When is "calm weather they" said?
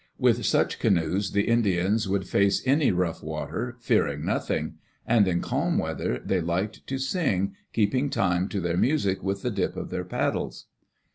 5.41-6.41